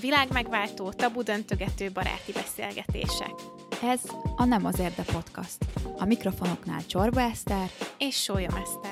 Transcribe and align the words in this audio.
Világ 0.00 0.32
megváltó, 0.32 0.90
tabu 0.90 1.22
döntögető 1.22 1.90
baráti 1.92 2.32
beszélgetések. 2.32 3.34
Ez 3.82 4.00
a 4.36 4.44
Nem 4.44 4.64
az 4.64 4.78
Érde 4.78 5.02
Podcast. 5.02 5.58
A 5.98 6.04
mikrofonoknál 6.04 6.86
Csorba 6.86 7.20
Eszter 7.20 7.70
és 7.98 8.22
Sólyom 8.22 8.54
Eszter. 8.54 8.91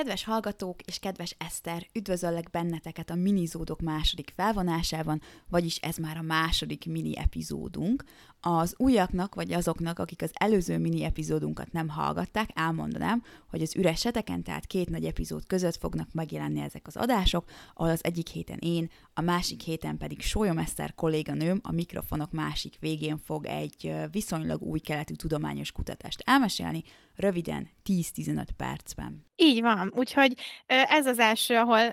Kedves 0.00 0.24
hallgatók 0.24 0.82
és 0.82 0.98
kedves 0.98 1.34
Eszter, 1.38 1.86
üdvözöllek 1.92 2.50
benneteket 2.50 3.10
a 3.10 3.14
minizódok 3.14 3.80
második 3.80 4.32
felvonásában, 4.36 5.20
vagyis 5.48 5.76
ez 5.76 5.96
már 5.96 6.16
a 6.16 6.22
második 6.22 6.86
mini 6.86 7.18
epizódunk. 7.18 8.04
Az 8.40 8.74
újaknak, 8.76 9.34
vagy 9.34 9.52
azoknak, 9.52 9.98
akik 9.98 10.22
az 10.22 10.30
előző 10.34 10.78
mini 10.78 11.04
epizódunkat 11.04 11.72
nem 11.72 11.88
hallgatták, 11.88 12.50
elmondanám, 12.54 13.22
hogy 13.50 13.62
az 13.62 13.76
üres 13.76 14.00
seteken, 14.00 14.42
tehát 14.42 14.66
két 14.66 14.88
nagy 14.88 15.04
epizód 15.04 15.46
között 15.46 15.76
fognak 15.76 16.12
megjelenni 16.12 16.60
ezek 16.60 16.86
az 16.86 16.96
adások, 16.96 17.50
ahol 17.74 17.90
az 17.90 18.04
egyik 18.04 18.28
héten 18.28 18.58
én, 18.60 18.90
a 19.14 19.20
másik 19.20 19.60
héten 19.60 19.96
pedig 19.96 20.20
Sólyom 20.20 20.58
Eszter 20.58 20.94
kolléganőm 20.94 21.60
a 21.62 21.72
mikrofonok 21.72 22.32
másik 22.32 22.76
végén 22.78 23.18
fog 23.18 23.46
egy 23.46 23.94
viszonylag 24.10 24.62
új 24.62 24.78
keletű 24.78 25.14
tudományos 25.14 25.72
kutatást 25.72 26.22
elmesélni, 26.26 26.82
röviden 27.20 27.70
10-15 27.88 28.46
percben. 28.56 29.26
Így 29.36 29.60
van, 29.60 29.92
úgyhogy 29.96 30.34
ez 30.66 31.06
az 31.06 31.18
első, 31.18 31.56
ahol, 31.56 31.92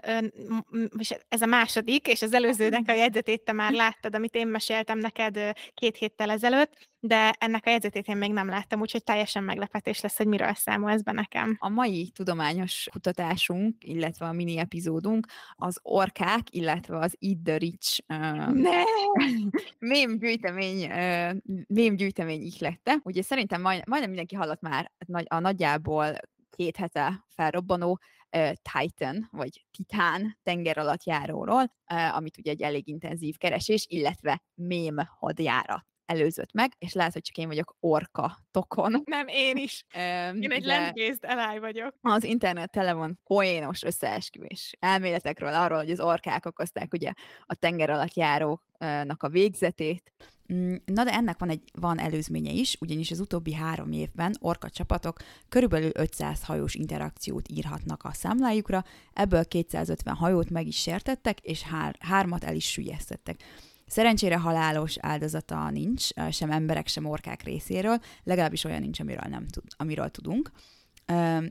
és 0.97 1.15
ez 1.27 1.41
a 1.41 1.45
második, 1.45 2.07
és 2.07 2.21
az 2.21 2.33
előzőnek 2.33 2.89
a 2.89 2.93
jegyzetét 2.93 3.43
te 3.43 3.51
már 3.51 3.71
láttad, 3.71 4.15
amit 4.15 4.35
én 4.35 4.47
meséltem 4.47 4.97
neked 4.97 5.39
két 5.73 5.97
héttel 5.97 6.29
ezelőtt, 6.29 6.89
de 6.99 7.35
ennek 7.39 7.65
a 7.65 7.69
jegyzetét 7.69 8.07
én 8.07 8.17
még 8.17 8.31
nem 8.31 8.47
láttam, 8.47 8.79
úgyhogy 8.79 9.03
teljesen 9.03 9.43
meglepetés 9.43 10.01
lesz, 10.01 10.17
hogy 10.17 10.27
miről 10.27 10.53
számol 10.53 10.89
ez 10.89 11.01
be 11.01 11.11
nekem. 11.11 11.55
A 11.59 11.69
mai 11.69 12.09
tudományos 12.09 12.87
kutatásunk, 12.91 13.75
illetve 13.79 14.25
a 14.25 14.31
mini 14.31 14.57
epizódunk 14.57 15.27
az 15.55 15.79
orkák, 15.81 16.41
illetve 16.49 16.97
az 16.97 17.17
Eat 17.19 17.37
the 17.43 17.57
Rich 17.57 17.99
uh, 18.07 18.53
ne! 18.53 18.83
mém 19.79 20.17
gyűjtemény, 20.17 20.83
uh, 20.83 21.35
mém 21.67 21.95
gyűjtemény 21.95 22.41
ihlette. 22.41 22.99
Ugye 23.03 23.21
szerintem 23.21 23.61
majd, 23.61 23.87
majdnem 23.87 24.09
mindenki 24.09 24.35
hallott 24.35 24.61
már 24.61 24.91
a 25.25 25.39
nagyjából 25.39 26.15
két 26.49 26.77
hete 26.77 27.25
felrobbanó 27.27 27.99
Titan, 28.61 29.27
vagy 29.31 29.65
Titán 29.71 30.37
tenger 30.43 30.77
alatt 30.77 31.03
járóról, 31.03 31.73
amit 32.11 32.37
ugye 32.37 32.51
egy 32.51 32.61
elég 32.61 32.87
intenzív 32.87 33.37
keresés, 33.37 33.85
illetve 33.89 34.43
mém 34.53 34.95
hadjárat 35.19 35.85
előzött 36.07 36.51
meg, 36.53 36.73
és 36.77 36.93
lehet, 36.93 37.13
hogy 37.13 37.21
csak 37.21 37.37
én 37.37 37.47
vagyok 37.47 37.75
orka 37.79 38.37
tokon. 38.51 39.01
Nem, 39.05 39.27
én 39.27 39.57
is. 39.57 39.85
Um, 39.95 40.41
én 40.41 40.51
egy 40.51 40.65
lendbased 40.65 41.17
eláj 41.21 41.59
vagyok. 41.59 41.95
Az 42.01 42.23
internet 42.23 42.71
tele 42.71 42.93
van 42.93 43.19
poénos 43.23 43.83
összeesküvés 43.83 44.73
elméletekről, 44.79 45.53
arról, 45.53 45.77
hogy 45.77 45.91
az 45.91 45.99
orkák 45.99 46.45
okozták 46.45 46.93
ugye 46.93 47.13
a 47.45 47.55
tenger 47.55 47.89
alatt 47.89 48.13
járóknak 48.13 49.23
a 49.23 49.29
végzetét. 49.29 50.13
Mm, 50.53 50.75
na 50.85 51.03
de 51.03 51.11
ennek 51.11 51.39
van 51.39 51.49
egy 51.49 51.63
van 51.79 51.99
előzménye 51.99 52.51
is, 52.51 52.77
ugyanis 52.79 53.11
az 53.11 53.19
utóbbi 53.19 53.53
három 53.53 53.91
évben 53.91 54.35
orka 54.39 54.69
csapatok 54.69 55.17
körülbelül 55.49 55.91
500 55.93 56.43
hajós 56.43 56.75
interakciót 56.75 57.47
írhatnak 57.49 58.03
a 58.03 58.13
számlájukra, 58.13 58.83
ebből 59.13 59.45
250 59.45 60.15
hajót 60.15 60.49
meg 60.49 60.67
is 60.67 60.81
sértettek, 60.81 61.39
és 61.39 61.61
hár, 61.61 61.95
hármat 61.99 62.43
el 62.43 62.55
is 62.55 62.71
sülyeztettek. 62.71 63.43
Szerencsére 63.87 64.37
halálos 64.37 64.95
áldozata 64.99 65.69
nincs, 65.69 66.07
sem 66.31 66.51
emberek, 66.51 66.87
sem 66.87 67.05
orkák 67.05 67.43
részéről, 67.43 67.99
legalábbis 68.23 68.63
olyan 68.63 68.81
nincs, 68.81 68.99
amiről, 68.99 69.25
nem 69.29 69.47
tud, 69.47 69.63
amiről 69.77 70.09
tudunk. 70.09 70.51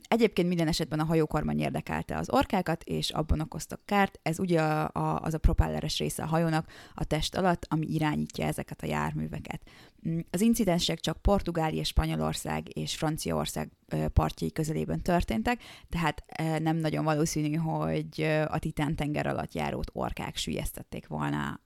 Egyébként 0.09 0.49
minden 0.49 0.69
esetben 0.69 1.01
a 1.01 1.05
hajókormány 1.05 1.61
érdekelte 1.61 2.17
az 2.17 2.31
orkákat, 2.31 2.83
és 2.83 3.11
abban 3.11 3.41
okoztak 3.41 3.81
kárt. 3.85 4.19
Ez 4.23 4.39
ugye 4.39 4.63
a, 4.63 4.91
a, 4.93 5.21
az 5.21 5.35
a 5.35 5.39
propelleres 5.39 5.99
része 5.99 6.23
a 6.23 6.27
hajónak 6.27 6.67
a 6.95 7.05
test 7.05 7.37
alatt, 7.37 7.67
ami 7.69 7.87
irányítja 7.87 8.47
ezeket 8.47 8.83
a 8.83 8.87
járműveket. 8.87 9.63
Mm, 10.09 10.19
az 10.31 10.41
incidensek 10.41 11.01
csak 11.01 11.23
Portugália, 11.23 11.85
Spanyolország 11.85 12.79
és 12.79 12.97
Franciaország 12.97 13.71
partjai 14.13 14.53
közelében 14.53 15.03
történtek, 15.03 15.61
tehát 15.89 16.25
nem 16.63 16.77
nagyon 16.77 17.05
valószínű, 17.05 17.55
hogy 17.55 18.23
a 18.47 18.59
Titán 18.59 18.97
tenger 18.97 19.27
alatt 19.27 19.55
járót 19.55 19.91
orkák 19.93 20.37
sülyeztették 20.37 21.07
volna 21.07 21.61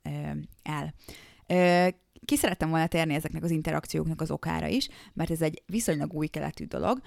el. 0.62 0.94
Ki 2.24 2.36
szerettem 2.36 2.70
volna 2.70 2.86
térni 2.86 3.14
ezeknek 3.14 3.42
az 3.42 3.50
interakcióknak 3.50 4.20
az 4.20 4.30
okára 4.30 4.66
is, 4.66 4.88
mert 5.12 5.30
ez 5.30 5.42
egy 5.42 5.62
viszonylag 5.66 6.12
új 6.12 6.26
keletű 6.26 6.64
dolog, 6.64 7.00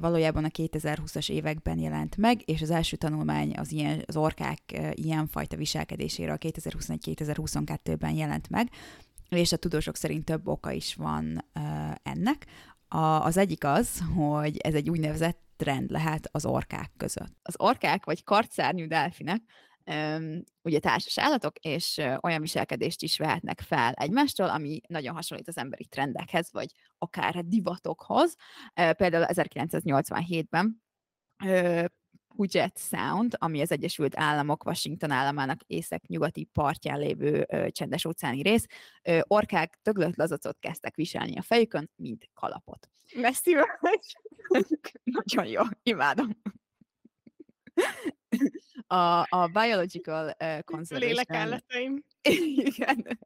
valójában 0.00 0.44
a 0.44 0.48
2020-as 0.48 1.30
években 1.30 1.78
jelent 1.78 2.16
meg, 2.16 2.42
és 2.44 2.62
az 2.62 2.70
első 2.70 2.96
tanulmány 2.96 3.54
az, 3.56 3.72
ilyen, 3.72 4.02
az 4.06 4.16
orkák 4.16 4.60
ilyenfajta 4.94 5.56
viselkedéséről 5.56 6.36
2021-2022-ben 6.40 8.14
jelent 8.14 8.48
meg, 8.48 8.70
és 9.28 9.52
a 9.52 9.56
tudósok 9.56 9.96
szerint 9.96 10.24
több 10.24 10.48
oka 10.48 10.70
is 10.70 10.94
van 10.94 11.44
ennek. 12.02 12.46
A, 12.88 12.98
az 12.98 13.36
egyik 13.36 13.64
az, 13.64 14.02
hogy 14.14 14.56
ez 14.56 14.74
egy 14.74 14.90
úgynevezett 14.90 15.40
trend 15.56 15.90
lehet 15.90 16.28
az 16.32 16.46
orkák 16.46 16.90
között. 16.96 17.36
Az 17.42 17.54
orkák, 17.58 18.04
vagy 18.04 18.24
kartszárnyú 18.24 18.86
delfinek 18.86 19.42
ugye 20.62 20.78
társas 20.78 21.18
állatok, 21.18 21.58
és 21.58 22.00
olyan 22.20 22.40
viselkedést 22.40 23.02
is 23.02 23.18
vehetnek 23.18 23.60
fel 23.60 23.92
egymástól, 23.92 24.48
ami 24.48 24.80
nagyon 24.88 25.14
hasonlít 25.14 25.48
az 25.48 25.58
emberi 25.58 25.86
trendekhez, 25.86 26.52
vagy 26.52 26.70
akár 26.98 27.44
divatokhoz. 27.44 28.34
Például 28.74 29.26
1987-ben 29.28 30.82
Puget 32.38 32.78
Sound, 32.78 33.34
ami 33.38 33.60
az 33.60 33.72
Egyesült 33.72 34.18
Államok 34.18 34.66
Washington 34.66 35.10
államának 35.10 35.60
észak-nyugati 35.66 36.44
partján 36.44 36.98
lévő 36.98 37.46
ö, 37.48 37.70
csendes 37.70 38.04
óceáni 38.04 38.42
rész, 38.42 38.66
ö, 39.02 39.18
orkák 39.22 39.78
döglött 39.82 40.16
lazacot 40.16 40.58
kezdtek 40.60 40.94
viselni 40.94 41.38
a 41.38 41.42
fejükön, 41.42 41.90
mint 41.96 42.28
kalapot. 42.34 42.88
Messzi 43.14 43.54
vagy! 43.80 44.00
Nagyon 45.04 45.46
jó, 45.46 45.62
imádom 45.82 46.40
a, 48.86 49.26
a 49.28 49.46
Biological 49.52 50.26
uh, 50.26 50.58
Conservation... 50.64 51.10
Lélekállataim. 51.10 52.04
Igen. 52.22 53.18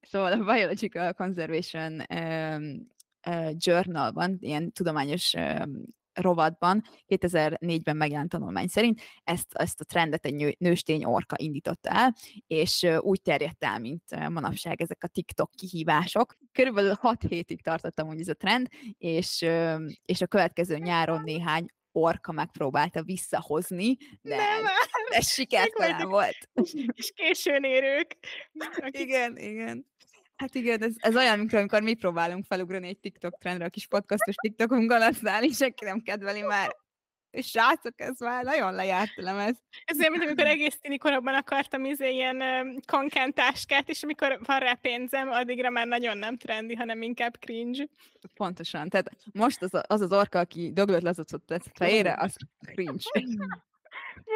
Szóval 0.00 0.32
a 0.32 0.52
Biological 0.54 1.12
Conservation 1.12 1.92
um, 2.14 2.88
uh, 3.26 3.50
Journalban, 3.56 4.36
ilyen 4.40 4.72
tudományos 4.72 5.34
um, 5.34 5.82
rovatban 6.20 6.82
2004-ben 7.08 7.96
megjelent 7.96 8.28
tanulmány 8.28 8.66
szerint 8.66 9.00
ezt, 9.24 9.46
ezt 9.52 9.80
a 9.80 9.84
trendet 9.84 10.24
egy 10.24 10.34
nő, 10.34 10.54
nőstény 10.58 11.04
orka 11.04 11.36
indította 11.38 11.90
el, 11.90 12.14
és 12.46 12.86
úgy 12.98 13.22
terjedt 13.22 13.64
el, 13.64 13.78
mint 13.78 14.28
manapság 14.28 14.80
ezek 14.80 15.04
a 15.04 15.08
TikTok 15.08 15.50
kihívások. 15.50 16.36
Körülbelül 16.52 16.94
6 17.00 17.22
hétig 17.28 17.62
tartott 17.62 18.00
amúgy 18.00 18.20
ez 18.20 18.28
a 18.28 18.34
trend, 18.34 18.68
és, 18.98 19.46
és 20.04 20.20
a 20.20 20.26
következő 20.26 20.78
nyáron 20.78 21.22
néhány 21.22 21.66
orka 21.92 22.32
megpróbálta 22.32 23.02
visszahozni, 23.02 23.96
de, 24.22 24.36
nem, 24.36 24.64
de 25.10 25.20
sikertelen 25.20 26.08
volt. 26.08 26.48
És 26.94 27.12
későn 27.14 27.62
érők. 27.64 28.16
Igen, 28.90 29.36
igen. 29.36 29.86
Hát 30.38 30.54
igen, 30.54 30.82
ez, 30.82 30.92
ez 30.96 31.16
olyan, 31.16 31.38
mint 31.38 31.52
amikor 31.52 31.82
mi 31.82 31.94
próbálunk 31.94 32.44
felugrani 32.44 32.88
egy 32.88 32.98
TikTok 32.98 33.38
trendre 33.38 33.64
a 33.64 33.68
kis 33.68 33.86
podcastos 33.86 34.34
TikTokunkon, 34.34 35.02
aztán 35.02 35.48
senki 35.48 35.84
nem 35.84 36.00
kedveli 36.00 36.42
már 36.42 36.76
és 37.30 37.46
srácok, 37.46 38.00
ez 38.00 38.20
már 38.20 38.44
nagyon 38.44 38.74
lejárt 38.74 39.16
lemez. 39.16 39.56
Ez 39.84 39.98
olyan, 39.98 40.10
mint 40.10 40.22
amikor 40.22 40.46
egész 40.46 40.78
tini 40.80 40.98
korabban 40.98 41.34
akartam 41.34 41.84
izé 41.84 42.12
ilyen 42.12 42.42
kankántáskát, 42.86 43.88
és 43.88 44.02
amikor 44.02 44.38
van 44.44 44.58
rá 44.58 44.72
pénzem, 44.72 45.30
addigra 45.30 45.70
már 45.70 45.86
nagyon 45.86 46.18
nem 46.18 46.36
trendi, 46.36 46.74
hanem 46.74 47.02
inkább 47.02 47.38
cringe. 47.38 47.88
Pontosan. 48.34 48.88
Tehát 48.88 49.10
most 49.32 49.62
az 49.62 49.70
az, 49.86 50.00
az 50.00 50.12
orka, 50.12 50.38
aki 50.38 50.70
döglött 50.72 51.02
lazacot 51.02 51.42
tesz 51.42 51.66
fejére, 51.74 52.16
az 52.18 52.36
cringe. 52.66 53.02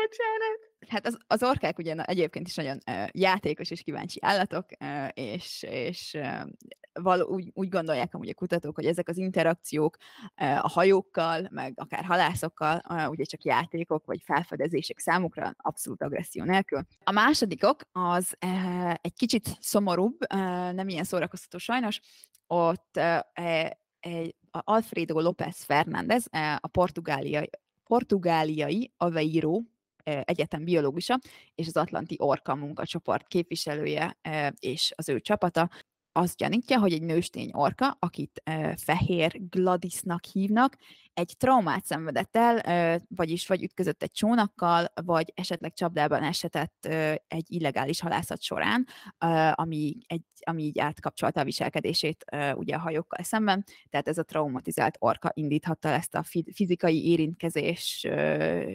Bocsánat. 0.00 0.70
Hát 0.88 1.06
az, 1.06 1.18
az 1.26 1.42
orkák 1.42 1.78
ugye 1.78 1.94
egyébként 1.94 2.48
is 2.48 2.54
nagyon 2.54 2.78
uh, 2.90 3.08
játékos 3.10 3.70
és 3.70 3.82
kíváncsi 3.82 4.18
állatok, 4.22 4.66
uh, 4.80 5.08
és, 5.14 5.62
és 5.68 6.14
uh, 6.14 6.50
való, 6.92 7.26
úgy, 7.26 7.50
úgy 7.54 7.68
gondolják 7.68 8.14
amúgy 8.14 8.28
a 8.28 8.34
kutatók, 8.34 8.74
hogy 8.74 8.86
ezek 8.86 9.08
az 9.08 9.16
interakciók 9.16 9.96
uh, 10.40 10.64
a 10.64 10.68
hajókkal, 10.68 11.48
meg 11.50 11.72
akár 11.76 12.04
halászokkal 12.04 12.82
uh, 12.88 13.10
ugye 13.10 13.24
csak 13.24 13.44
játékok 13.44 14.06
vagy 14.06 14.20
felfedezések 14.24 14.98
számukra 14.98 15.54
abszolút 15.56 16.02
agresszió 16.02 16.44
nélkül. 16.44 16.82
A 17.04 17.10
másodikok 17.10 17.80
az 17.92 18.34
uh, 18.46 18.90
egy 18.90 19.14
kicsit 19.14 19.48
szomorúbb, 19.60 20.16
uh, 20.34 20.72
nem 20.72 20.88
ilyen 20.88 21.04
szórakoztató 21.04 21.58
sajnos, 21.58 22.00
ott 22.46 22.96
uh, 22.96 23.70
egy 24.00 24.34
Alfredo 24.50 25.20
López 25.20 25.62
Fernández, 25.62 26.26
a 26.58 26.68
portugáliai, 26.68 27.50
portugáliai 27.84 28.92
Aveiro 28.96 29.60
egyetem 30.04 30.64
biológusa, 30.64 31.18
és 31.54 31.66
az 31.66 31.76
Atlanti 31.76 32.16
Orka 32.18 32.54
munkacsoport 32.54 33.26
képviselője 33.26 34.18
és 34.58 34.92
az 34.96 35.08
ő 35.08 35.20
csapata 35.20 35.70
azt 36.12 36.36
gyanítja, 36.36 36.78
hogy 36.78 36.92
egy 36.92 37.02
nőstény 37.02 37.50
orka, 37.52 37.96
akit 37.98 38.42
uh, 38.50 38.72
fehér 38.76 39.40
Gladysnak 39.50 40.24
hívnak, 40.24 40.76
egy 41.14 41.34
traumát 41.38 41.84
szenvedett 41.84 42.36
el, 42.36 42.56
uh, 42.56 43.02
vagyis 43.08 43.46
vagy 43.46 43.62
ütközött 43.62 44.02
egy 44.02 44.10
csónakkal, 44.10 44.92
vagy 45.02 45.32
esetleg 45.34 45.72
csapdában 45.72 46.22
esetett 46.22 46.86
uh, 46.88 47.14
egy 47.28 47.44
illegális 47.46 48.00
halászat 48.00 48.42
során, 48.42 48.86
uh, 49.24 49.52
ami, 49.54 49.96
egy, 50.06 50.24
ami 50.44 50.62
így 50.62 50.78
átkapcsolta 50.78 51.40
a 51.40 51.44
viselkedését 51.44 52.24
uh, 52.32 52.56
ugye 52.56 52.74
a 52.74 52.80
hajókkal 52.80 53.22
szemben, 53.22 53.64
tehát 53.90 54.08
ez 54.08 54.18
a 54.18 54.22
traumatizált 54.22 54.96
orka 54.98 55.30
indíthatta 55.34 55.88
ezt 55.88 56.14
a 56.14 56.24
fizikai 56.52 57.10
érintkezés 57.10 58.06
uh, 58.08 58.72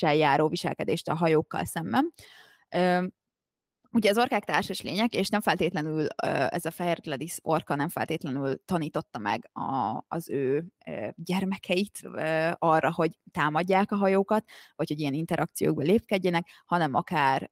járó 0.00 0.48
viselkedést 0.48 1.08
a 1.08 1.14
hajókkal 1.14 1.64
szemben. 1.64 2.12
Uh, 2.76 3.04
Ugye 3.90 4.10
az 4.10 4.18
orkák 4.18 4.44
társas 4.44 4.80
lények, 4.80 5.14
és 5.14 5.28
nem 5.28 5.40
feltétlenül 5.40 6.06
ez 6.48 6.64
a 6.64 6.70
Fehér 6.70 7.00
Gladys 7.00 7.38
orka 7.42 7.74
nem 7.74 7.88
feltétlenül 7.88 8.64
tanította 8.64 9.18
meg 9.18 9.50
a, 9.52 10.04
az 10.08 10.30
ő 10.30 10.66
gyermekeit 11.14 12.00
arra, 12.52 12.92
hogy 12.92 13.18
támadják 13.32 13.92
a 13.92 13.96
hajókat, 13.96 14.44
vagy 14.76 14.88
hogy 14.88 15.00
ilyen 15.00 15.14
interakciókba 15.14 15.82
lépkedjenek, 15.82 16.46
hanem 16.66 16.94
akár 16.94 17.50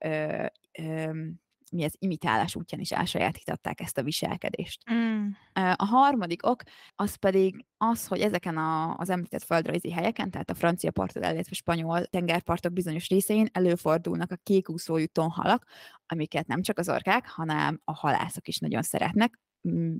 mi 1.73 1.85
az 1.85 1.95
imitálás 1.99 2.57
útján 2.57 2.81
is 2.81 2.93
elsajátították 2.93 3.81
ezt 3.81 3.99
a 3.99 4.03
viselkedést. 4.03 4.91
Mm. 4.93 5.29
A 5.53 5.85
harmadik 5.85 6.47
ok, 6.47 6.63
az 6.95 7.15
pedig 7.15 7.65
az, 7.77 8.07
hogy 8.07 8.21
ezeken 8.21 8.57
a, 8.57 8.97
az 8.97 9.11
említett 9.11 9.45
földrajzi 9.45 9.93
helyeken, 9.93 10.31
tehát 10.31 10.51
a 10.51 10.55
francia 10.55 10.91
parton, 10.91 11.23
illetve 11.23 11.55
spanyol 11.55 12.05
tengerpartok 12.05 12.73
bizonyos 12.73 13.09
részein 13.09 13.49
előfordulnak 13.53 14.31
a 14.31 14.39
kékúszójú 14.43 15.07
tonhalak, 15.07 15.65
amiket 16.07 16.47
nem 16.47 16.63
csak 16.63 16.79
az 16.79 16.89
orkák, 16.89 17.29
hanem 17.29 17.81
a 17.85 17.95
halászok 17.95 18.49
is 18.49 18.59
nagyon 18.59 18.83
szeretnek 18.83 19.41
mm, 19.69 19.97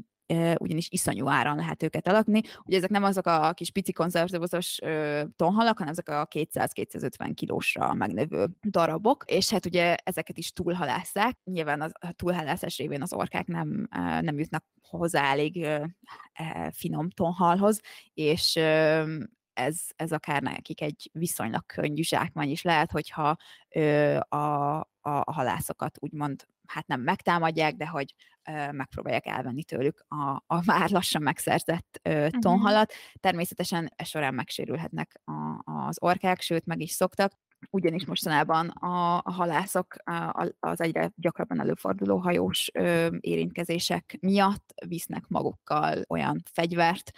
ugyanis 0.59 0.89
iszonyú 0.91 1.29
áron 1.29 1.57
lehet 1.57 1.83
őket 1.83 2.09
eladni. 2.09 2.43
Ugye 2.65 2.77
ezek 2.77 2.91
nem 2.91 3.05
azok 3.05 3.27
a 3.27 3.53
kis 3.53 3.71
pici 3.71 3.93
konzervdobozos 3.93 4.79
tonhalak, 5.37 5.79
hanem 5.79 5.93
ezek 5.93 6.09
a 6.09 6.27
200-250 6.27 7.33
kilósra 7.35 7.95
megnövő 7.95 8.47
darabok, 8.63 9.25
és 9.27 9.51
hát 9.51 9.67
ugye 9.67 9.95
ezeket 9.95 10.39
is 10.39 10.53
túlhalásszák. 10.53 11.39
Nyilván 11.45 11.81
a 11.81 12.13
túlhalászás 12.13 12.77
révén 12.77 13.03
az 13.03 13.13
orkák 13.13 13.47
nem, 13.47 13.89
nem 14.21 14.39
jutnak 14.39 14.65
hozzá 14.89 15.25
elég 15.25 15.63
e, 15.63 16.71
finom 16.73 17.11
tonhalhoz, 17.11 17.81
és 18.15 18.57
ez, 19.57 19.81
ez 19.97 20.13
akár 20.13 20.43
nekik 20.43 20.81
egy 20.81 21.11
viszonylag 21.13 21.67
könnyű 21.67 22.03
zsákmány 22.03 22.51
is 22.51 22.63
lehet, 22.63 22.91
hogyha 22.91 23.37
ö, 23.69 24.17
a, 24.29 24.79
a 25.01 25.33
halászokat 25.33 25.97
úgymond 26.01 26.47
hát 26.67 26.87
nem 26.87 27.01
megtámadják, 27.01 27.75
de 27.75 27.87
hogy 27.87 28.15
ö, 28.49 28.73
megpróbálják 28.73 29.27
elvenni 29.27 29.65
tőlük 29.65 30.05
a, 30.09 30.43
a 30.47 30.63
már 30.67 30.91
lassan 30.91 31.23
megszerzett 31.23 32.01
ö, 32.03 32.27
tonhalat. 32.39 32.93
Természetesen 33.21 33.91
e 33.97 34.05
során 34.05 34.35
megsérülhetnek 34.35 35.21
a, 35.25 35.73
az 35.73 35.97
orkák, 36.01 36.41
sőt 36.41 36.67
meg 36.67 36.81
is 36.81 36.91
szoktak, 36.91 37.33
ugyanis 37.71 38.07
mostanában 38.07 38.69
a, 38.69 39.17
a 39.17 39.33
halászok 39.33 39.97
az 40.61 40.81
egyre 40.81 41.13
gyakrabban 41.17 41.61
előforduló 41.61 42.17
hajós 42.17 42.71
érintkezések 43.21 44.17
miatt 44.21 44.75
visznek 44.87 45.25
magukkal 45.29 46.05
olyan 46.09 46.43
fegyvert, 46.53 47.11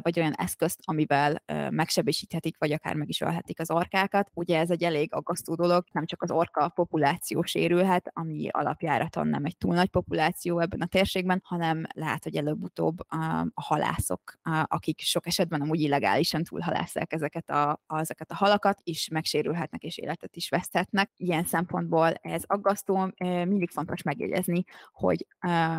vagy 0.00 0.18
olyan 0.18 0.32
eszközt, 0.32 0.80
amivel 0.84 1.42
megsebesíthetik, 1.70 2.58
vagy 2.58 2.72
akár 2.72 2.94
meg 2.94 3.08
is 3.08 3.20
ölhetik 3.20 3.60
az 3.60 3.70
orkákat. 3.70 4.30
Ugye 4.34 4.58
ez 4.58 4.70
egy 4.70 4.82
elég 4.82 5.14
aggasztó 5.14 5.54
dolog, 5.54 5.84
nem 5.92 6.06
csak 6.06 6.22
az 6.22 6.30
orka 6.30 6.68
populáció 6.68 7.42
sérülhet, 7.42 8.10
ami 8.12 8.48
alapjáraton 8.50 9.26
nem 9.26 9.44
egy 9.44 9.56
túl 9.56 9.74
nagy 9.74 9.88
populáció 9.88 10.58
ebben 10.58 10.80
a 10.80 10.86
térségben, 10.86 11.40
hanem 11.44 11.86
lehet, 11.94 12.22
hogy 12.22 12.36
előbb-utóbb 12.36 12.98
a, 13.08 13.46
halászok, 13.54 14.38
akik 14.62 15.00
sok 15.00 15.26
esetben 15.26 15.60
amúgy 15.60 15.80
illegálisan 15.80 16.44
túlhalásszák 16.44 17.12
ezeket 17.12 17.50
a, 17.50 17.80
ezeket 17.86 18.30
a 18.30 18.34
halakat, 18.34 18.80
is 18.82 19.08
megsérülhetnek 19.08 19.77
és 19.82 19.98
életet 19.98 20.36
is 20.36 20.48
veszthetnek. 20.48 21.10
Ilyen 21.16 21.44
szempontból 21.44 22.12
ez 22.12 22.42
aggasztó, 22.46 23.12
mindig 23.18 23.70
fontos 23.70 24.02
megjegyezni, 24.02 24.64
hogy 24.92 25.26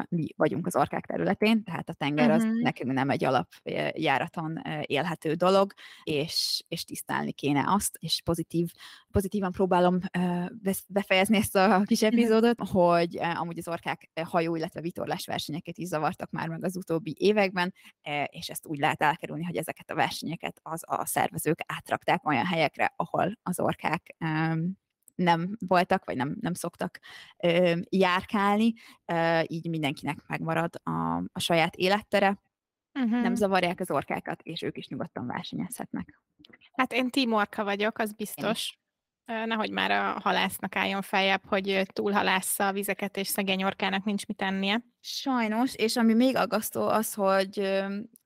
mi 0.09 0.27
vagyunk 0.35 0.65
az 0.65 0.75
orkák 0.75 1.05
területén, 1.05 1.63
tehát 1.63 1.89
a 1.89 1.93
tenger 1.93 2.31
az 2.31 2.43
uh-huh. 2.43 2.61
nekünk 2.61 2.91
nem 2.91 3.09
egy 3.09 3.23
alapjáraton 3.23 4.61
élhető 4.81 5.33
dolog, 5.33 5.73
és, 6.03 6.63
és 6.67 6.83
tisztelni 6.83 7.31
kéne 7.31 7.63
azt, 7.67 7.97
és 7.99 8.21
pozitív, 8.23 8.71
pozitívan 9.11 9.51
próbálom 9.51 9.99
befejezni 10.87 11.37
ezt 11.37 11.55
a 11.55 11.81
kis 11.85 12.01
mhm. 12.01 12.13
epizódot, 12.13 12.59
hogy 12.69 13.17
amúgy 13.17 13.57
az 13.57 13.67
orkák 13.67 14.09
hajó, 14.23 14.55
illetve 14.55 14.81
vitorlás 14.81 15.25
versenyeket 15.25 15.77
is 15.77 15.87
zavartak 15.87 16.31
már 16.31 16.47
meg 16.47 16.63
az 16.63 16.75
utóbbi 16.75 17.15
években, 17.19 17.73
és 18.25 18.49
ezt 18.49 18.65
úgy 18.65 18.79
lehet 18.79 19.01
elkerülni, 19.01 19.43
hogy 19.43 19.57
ezeket 19.57 19.89
a 19.89 19.95
versenyeket 19.95 20.59
az 20.63 20.81
a 20.85 21.05
szervezők 21.05 21.59
átrakták 21.65 22.27
olyan 22.27 22.45
helyekre, 22.45 22.93
ahol 22.95 23.37
az 23.43 23.59
orkák 23.59 24.15
nem 25.19 25.55
voltak, 25.59 26.05
vagy 26.05 26.15
nem, 26.15 26.37
nem 26.41 26.53
szoktak 26.53 26.99
ö, 27.37 27.75
járkálni, 27.89 28.73
ö, 29.05 29.39
így 29.47 29.69
mindenkinek 29.69 30.27
megmarad 30.27 30.81
a, 30.83 31.15
a 31.15 31.39
saját 31.39 31.75
élettere, 31.75 32.39
uh-huh. 32.93 33.21
nem 33.21 33.35
zavarják 33.35 33.79
az 33.79 33.91
orkákat, 33.91 34.41
és 34.41 34.61
ők 34.61 34.77
is 34.77 34.87
nyugodtan 34.87 35.27
versenyezhetnek. 35.27 36.21
Hát 36.71 36.93
én 36.93 37.09
Team 37.09 37.33
Orka 37.33 37.63
vagyok, 37.63 37.97
az 37.97 38.13
biztos. 38.13 38.71
Én. 38.71 38.87
Nehogy 39.45 39.71
már 39.71 39.91
a 39.91 40.19
halásznak 40.23 40.75
álljon 40.75 41.01
feljebb, 41.01 41.41
hogy 41.47 41.85
túlhalásza 41.93 42.67
a 42.67 42.71
vizeket, 42.71 43.17
és 43.17 43.27
szegény 43.27 43.63
orkának 43.63 44.03
nincs 44.03 44.25
mit 44.25 44.37
tennie. 44.37 44.81
Sajnos, 44.99 45.75
és 45.75 45.95
ami 45.95 46.13
még 46.13 46.35
aggasztó 46.35 46.87
az, 46.87 47.13
hogy 47.13 47.53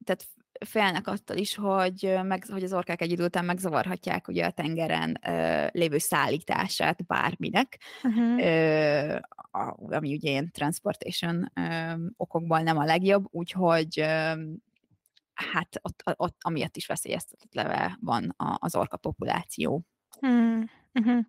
tehát 0.06 0.28
félnek 0.66 1.08
attól 1.08 1.38
is, 1.38 1.56
hogy, 1.56 2.16
meg, 2.24 2.46
hogy 2.48 2.64
az 2.64 2.74
orkák 2.74 3.02
egy 3.02 3.12
idő 3.12 3.24
után 3.24 3.46
megzavarhatják 3.46 4.28
ugye 4.28 4.46
a 4.46 4.52
tengeren 4.52 5.20
ö, 5.28 5.66
lévő 5.72 5.98
szállítását 5.98 7.06
bárminek, 7.06 7.80
uh-huh. 8.04 8.46
ö, 8.46 9.16
a, 9.52 9.76
ami 9.78 10.14
ugye 10.14 10.30
ilyen 10.30 10.52
transportation 10.52 11.52
ö, 11.54 11.94
okokból 12.18 12.60
nem 12.60 12.78
a 12.78 12.86
legjobb, 12.86 13.26
úgyhogy 13.32 14.00
ö, 14.00 14.32
hát 15.34 15.80
ott, 15.82 16.04
ott 16.16 16.38
amiatt 16.42 16.76
is 16.76 16.86
veszélyeztetve 16.86 17.98
van 18.02 18.36
az 18.60 18.76
orka 18.76 18.98
populáció. 18.98 19.84
Uh-huh. 20.94 21.20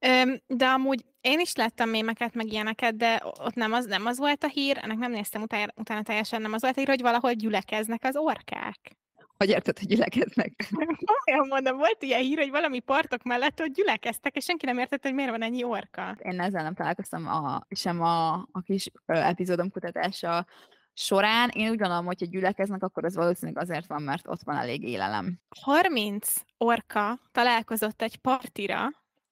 Uh-huh. 0.00 0.36
De 0.46 0.66
amúgy 0.66 1.04
én 1.20 1.40
is 1.40 1.54
láttam 1.54 1.88
mémeket, 1.88 2.34
meg 2.34 2.52
ilyeneket, 2.52 2.96
de 2.96 3.22
ott 3.24 3.54
nem 3.54 3.72
az, 3.72 3.84
nem 3.84 4.06
az 4.06 4.18
volt 4.18 4.44
a 4.44 4.48
hír, 4.48 4.78
ennek 4.82 4.96
nem 4.96 5.10
néztem 5.10 5.42
utána, 5.42 5.72
utána 5.76 6.02
teljesen, 6.02 6.42
nem 6.42 6.52
az 6.52 6.60
volt 6.60 6.76
a 6.76 6.78
hír, 6.78 6.88
hogy 6.88 7.00
valahol 7.00 7.32
gyülekeznek 7.32 8.04
az 8.04 8.16
orkák. 8.16 8.96
Hogy 9.36 9.48
érted, 9.48 9.78
hogy 9.78 9.88
gyülekeznek? 9.88 10.68
Olyan 11.26 11.46
mondom, 11.48 11.76
volt 11.76 12.02
ilyen 12.02 12.20
hír, 12.20 12.38
hogy 12.38 12.50
valami 12.50 12.80
partok 12.80 13.22
mellett 13.22 13.60
ott 13.60 13.74
gyülekeztek, 13.74 14.36
és 14.36 14.44
senki 14.44 14.66
nem 14.66 14.78
értette, 14.78 15.08
hogy 15.08 15.16
miért 15.16 15.30
van 15.30 15.42
ennyi 15.42 15.64
orka. 15.64 16.16
Én 16.18 16.40
ezzel 16.40 16.62
nem 16.62 16.74
találkoztam 16.74 17.26
a, 17.26 17.66
sem 17.70 18.02
a, 18.02 18.32
a 18.32 18.60
kis 18.64 18.90
ö, 19.06 19.12
epizódom 19.12 19.70
kutatása 19.70 20.46
során. 20.94 21.48
Én 21.48 21.70
úgy 21.70 21.78
gondolom, 21.78 22.04
hogy 22.04 22.20
ha 22.20 22.26
gyülekeznek, 22.26 22.82
akkor 22.82 23.04
az 23.04 23.14
valószínűleg 23.14 23.62
azért 23.62 23.86
van, 23.86 24.02
mert 24.02 24.28
ott 24.28 24.42
van 24.42 24.56
elég 24.56 24.82
élelem. 24.82 25.40
30 25.60 26.34
orka 26.56 27.20
találkozott 27.32 28.02
egy 28.02 28.16
partira, 28.16 28.88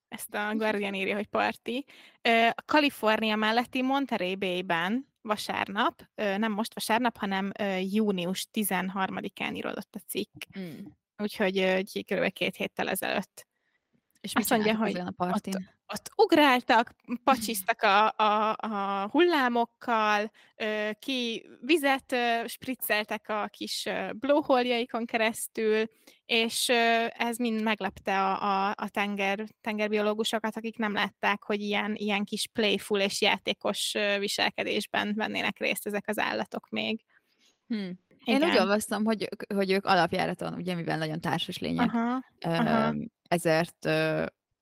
ezt 0.08 0.34
a 0.34 0.54
Guardian 0.54 0.94
írja, 0.94 1.14
hogy 1.14 1.26
parti. 1.26 1.84
A 2.50 2.62
Kalifornia 2.66 3.36
melletti 3.36 3.82
Monterey 3.82 4.36
Bay-ben 4.36 5.08
vasárnap, 5.22 6.02
nem 6.14 6.52
most 6.52 6.74
vasárnap, 6.74 7.16
hanem 7.16 7.52
június 7.80 8.48
13-án 8.52 9.54
írodott 9.54 9.94
a 9.94 9.98
cikk. 10.06 10.44
Mm. 10.58 10.86
Úgyhogy 11.16 11.82
kb. 12.04 12.32
két 12.32 12.56
héttel 12.56 12.88
ezelőtt. 12.88 13.48
És 14.20 14.32
azt 14.34 14.50
mondja, 14.50 14.76
hogy 14.76 14.96
a 14.96 15.12
partin? 15.16 15.54
Ott, 15.56 15.92
ott 15.92 16.10
ugráltak, 16.16 16.94
pacsiztak 17.24 17.82
a, 17.82 18.08
a, 18.16 18.56
a 18.58 19.08
hullámokkal, 19.10 20.30
ki 20.98 21.48
vizet 21.60 22.16
spricceltek 22.46 23.28
a 23.28 23.48
kis 23.50 23.88
blowhole 24.14 24.84
keresztül, 25.04 25.84
és 26.26 26.68
ez 27.08 27.36
mind 27.36 27.62
meglepte 27.62 28.20
a, 28.20 28.42
a, 28.42 28.74
a 28.76 28.88
tenger, 28.88 29.44
tengerbiológusokat, 29.60 30.56
akik 30.56 30.78
nem 30.78 30.92
látták, 30.92 31.42
hogy 31.42 31.60
ilyen, 31.60 31.94
ilyen 31.94 32.24
kis 32.24 32.46
playful 32.52 33.00
és 33.00 33.20
játékos 33.20 33.94
viselkedésben 34.18 35.14
vennének 35.16 35.58
részt 35.58 35.86
ezek 35.86 36.04
az 36.06 36.18
állatok 36.18 36.68
még. 36.68 37.04
Hmm. 37.66 37.98
Én 38.24 38.42
úgy 38.42 38.58
olvastam, 38.58 39.04
hogy, 39.04 39.28
hogy 39.54 39.70
ők 39.70 39.86
alapjáraton, 39.86 40.54
ugye 40.54 40.74
mivel 40.74 40.98
nagyon 40.98 41.20
társas 41.20 41.58
lények, 41.58 41.94
aha, 41.94 42.24
aha. 42.40 42.94
Ezért 43.30 43.88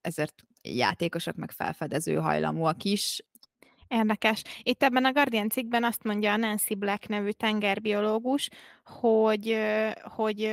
ezért 0.00 0.34
játékosok, 0.62 1.34
meg 1.34 1.50
felfedező 1.50 2.14
hajlamúak 2.14 2.84
is. 2.84 3.22
Érdekes. 3.88 4.42
Itt 4.62 4.82
ebben 4.82 5.04
a 5.04 5.12
Guardian 5.12 5.48
cikkben 5.48 5.84
azt 5.84 6.02
mondja 6.02 6.32
a 6.32 6.36
Nancy 6.36 6.74
Black 6.74 7.08
nevű 7.08 7.30
tengerbiológus, 7.30 8.48
hogy, 8.84 9.58
hogy 10.02 10.50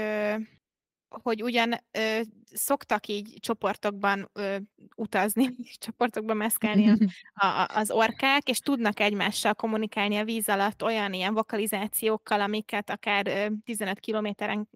hogy 1.24 1.44
ugyan 1.44 1.74
ö, 1.92 2.20
szoktak 2.52 3.08
így 3.08 3.38
csoportokban 3.40 4.30
ö, 4.34 4.56
utazni, 4.96 5.50
csoportokban 5.86 6.38
meszkelni 6.38 6.90
a, 7.34 7.46
a, 7.46 7.68
az 7.74 7.92
orkák, 7.92 8.50
és 8.50 8.60
tudnak 8.60 9.00
egymással 9.00 9.54
kommunikálni 9.54 10.18
a 10.18 10.24
víz 10.24 10.50
alatt 10.50 10.84
olyan 10.84 11.14
ilyen 11.14 11.34
vokalizációkkal, 11.34 12.42
amiket 12.42 12.90
akár 12.90 13.28
ö, 13.28 13.46
15 13.64 14.00
kilométeren 14.00 14.70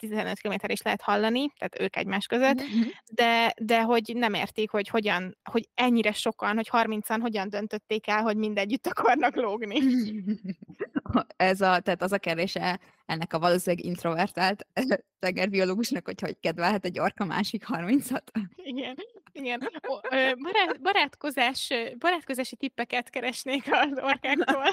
15 0.00 0.40
km 0.40 0.54
is 0.66 0.82
lehet 0.82 1.00
hallani, 1.00 1.52
tehát 1.58 1.80
ők 1.80 1.96
egymás 1.96 2.26
között, 2.26 2.62
mm-hmm. 2.62 2.88
de, 3.12 3.54
de 3.62 3.82
hogy 3.82 4.12
nem 4.14 4.34
értik, 4.34 4.70
hogy 4.70 4.88
hogyan, 4.88 5.38
hogy 5.50 5.68
ennyire 5.74 6.12
sokan, 6.12 6.54
hogy 6.54 6.68
30-an 6.72 7.18
hogyan 7.20 7.48
döntötték 7.48 8.08
el, 8.08 8.22
hogy 8.22 8.36
mindegyütt 8.36 8.86
akarnak 8.86 9.36
lógni. 9.36 9.78
Ez 11.36 11.60
a, 11.60 11.80
tehát 11.80 12.02
az 12.02 12.12
a 12.12 12.18
kérdése 12.18 12.80
ennek 13.06 13.32
a 13.32 13.38
valószínűleg 13.38 13.84
introvertált 13.84 14.66
tengerbiológusnak, 15.18 16.04
hogy 16.04 16.20
hogy 16.20 16.36
kedvelhet 16.40 16.84
egy 16.84 16.98
orka 16.98 17.24
másik 17.24 17.64
30-at. 17.68 18.22
Igen, 18.56 18.96
igen. 19.32 19.70
Barát, 20.42 20.80
barátkozás, 20.80 21.72
barátkozási 21.98 22.56
tippeket 22.56 23.10
keresnék 23.10 23.64
az 23.70 23.98
orkáktól. 24.02 24.64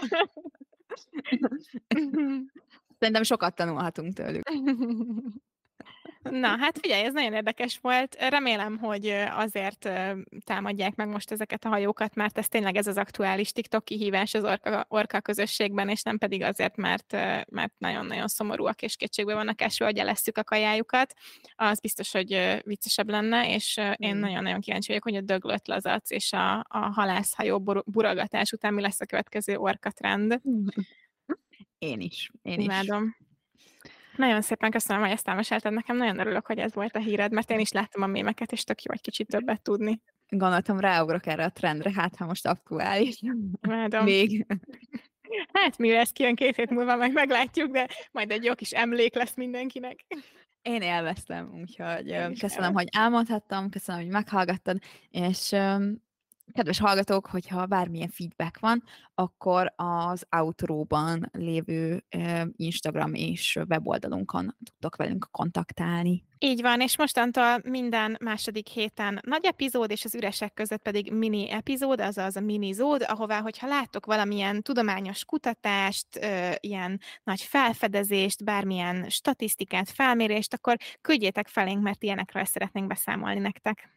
Szerintem 2.99 3.23
sokat 3.23 3.55
tanulhatunk 3.55 4.13
tőlük. 4.13 4.49
Na, 6.29 6.47
hát 6.47 6.79
figyelj, 6.81 7.03
ez 7.03 7.13
nagyon 7.13 7.33
érdekes 7.33 7.79
volt. 7.81 8.15
Remélem, 8.29 8.77
hogy 8.77 9.07
azért 9.29 9.89
támadják 10.43 10.95
meg 10.95 11.07
most 11.07 11.31
ezeket 11.31 11.65
a 11.65 11.69
hajókat, 11.69 12.15
mert 12.15 12.37
ez 12.37 12.47
tényleg 12.47 12.75
ez 12.75 12.87
az 12.87 12.97
aktuális 12.97 13.51
TikTok 13.51 13.85
kihívás 13.85 14.33
az 14.33 14.43
orka, 14.43 14.85
orka 14.89 15.21
közösségben, 15.21 15.89
és 15.89 16.01
nem 16.01 16.17
pedig 16.17 16.43
azért, 16.43 16.75
mert, 16.75 17.11
mert 17.49 17.73
nagyon-nagyon 17.77 18.27
szomorúak 18.27 18.81
és 18.81 18.95
kétségbe 18.95 19.33
vannak 19.33 19.61
esve, 19.61 19.85
hogy 19.85 19.97
elesszük 19.97 20.37
a 20.37 20.43
kajájukat. 20.43 21.13
Az 21.55 21.79
biztos, 21.79 22.11
hogy 22.11 22.61
viccesebb 22.65 23.09
lenne, 23.09 23.53
és 23.53 23.79
én 23.95 24.15
mm. 24.15 24.19
nagyon-nagyon 24.19 24.59
kíváncsi 24.59 24.87
vagyok, 24.87 25.03
hogy 25.03 25.15
a 25.15 25.21
döglött 25.21 25.67
lazac 25.67 26.11
és 26.11 26.33
a, 26.33 26.57
a 26.57 26.91
halászhajó 26.93 27.59
buragatás 27.85 28.51
után 28.51 28.73
mi 28.73 28.81
lesz 28.81 29.01
a 29.01 29.05
következő 29.05 29.55
orka 29.55 29.91
trend. 29.91 30.41
Én 31.77 31.99
is. 31.99 32.31
Én 32.41 32.59
Imádom. 32.59 33.03
Is. 33.03 33.25
Nagyon 34.15 34.41
szépen 34.41 34.71
köszönöm, 34.71 35.01
hogy 35.01 35.11
ezt 35.11 35.27
elmesélted 35.27 35.73
nekem. 35.73 35.97
Nagyon 35.97 36.19
örülök, 36.19 36.45
hogy 36.45 36.57
ez 36.57 36.73
volt 36.73 36.95
a 36.95 36.99
híred, 36.99 37.31
mert 37.31 37.51
én 37.51 37.59
is 37.59 37.71
láttam 37.71 38.01
a 38.01 38.07
mémeket, 38.07 38.51
és 38.51 38.63
tök 38.63 38.81
jó 38.81 38.91
egy 38.91 39.01
kicsit 39.01 39.27
többet 39.27 39.61
tudni. 39.61 40.01
Gondoltam, 40.29 40.79
ráugrok 40.79 41.25
erre 41.25 41.43
a 41.43 41.51
trendre, 41.51 41.91
hát 41.95 42.15
ha 42.15 42.25
most 42.25 42.47
aktuális. 42.47 43.21
Imádom. 43.61 44.03
Még. 44.03 44.45
Hát 45.53 45.77
mi 45.77 45.91
lesz 45.91 46.11
kijön 46.11 46.35
két 46.35 46.55
hét 46.55 46.69
múlva, 46.69 46.95
meg 46.95 47.13
meglátjuk, 47.13 47.71
de 47.71 47.87
majd 48.11 48.31
egy 48.31 48.43
jó 48.43 48.53
kis 48.53 48.71
emlék 48.71 49.15
lesz 49.15 49.35
mindenkinek. 49.35 50.05
Én 50.61 50.81
élveztem, 50.81 51.59
úgyhogy 51.61 52.07
Én 52.07 52.35
köszönöm, 52.37 52.73
hogy 52.73 52.87
elmondhattam, 52.91 53.69
köszönöm, 53.69 54.01
hogy 54.01 54.11
meghallgattad, 54.11 54.77
és 55.09 55.55
Kedves 56.53 56.79
hallgatók, 56.79 57.25
hogyha 57.25 57.65
bármilyen 57.65 58.09
feedback 58.09 58.59
van, 58.59 58.83
akkor 59.15 59.73
az 59.75 60.25
outróban 60.37 61.29
lévő 61.31 62.03
Instagram 62.55 63.13
és 63.13 63.59
weboldalunkon 63.69 64.55
tudtok 64.63 64.95
velünk 64.95 65.27
kontaktálni. 65.31 66.23
Így 66.39 66.61
van, 66.61 66.81
és 66.81 66.97
mostantól 66.97 67.59
minden 67.63 68.17
második 68.23 68.67
héten 68.67 69.19
nagy 69.21 69.45
epizód, 69.45 69.91
és 69.91 70.05
az 70.05 70.15
üresek 70.15 70.53
között 70.53 70.81
pedig 70.81 71.11
mini 71.11 71.51
epizód, 71.51 72.01
azaz 72.01 72.35
a 72.35 72.41
mini 72.41 72.71
zód, 72.71 73.03
ahová, 73.07 73.41
hogyha 73.41 73.67
láttok 73.67 74.05
valamilyen 74.05 74.61
tudományos 74.61 75.25
kutatást, 75.25 76.07
ilyen 76.59 76.99
nagy 77.23 77.41
felfedezést, 77.41 78.43
bármilyen 78.43 79.09
statisztikát, 79.09 79.89
felmérést, 79.89 80.53
akkor 80.53 80.77
küldjétek 81.01 81.47
felénk, 81.47 81.81
mert 81.81 82.03
ilyenekről 82.03 82.45
szeretnénk 82.45 82.87
beszámolni 82.87 83.39
nektek. 83.39 83.96